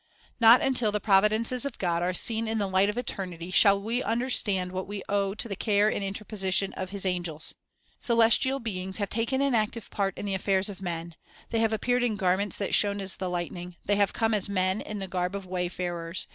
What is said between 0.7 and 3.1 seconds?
the providences of God are seen in the light of